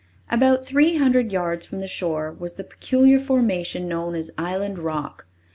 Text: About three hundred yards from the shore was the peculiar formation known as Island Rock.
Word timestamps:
About 0.31 0.65
three 0.65 0.97
hundred 0.97 1.31
yards 1.31 1.63
from 1.67 1.79
the 1.79 1.87
shore 1.87 2.31
was 2.31 2.53
the 2.53 2.63
peculiar 2.63 3.19
formation 3.19 3.87
known 3.87 4.15
as 4.15 4.31
Island 4.35 4.79
Rock. 4.79 5.27